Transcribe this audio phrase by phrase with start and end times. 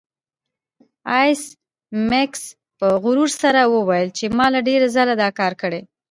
[1.17, 1.41] ایس
[2.09, 2.43] میکس
[2.79, 5.81] په غرور سره وویل چې ما ډیر ځله دا کار کړی